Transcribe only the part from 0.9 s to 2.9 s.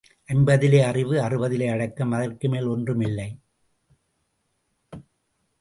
அறிவு அறுபதிலே அடக்கம் அதற்கு மேல்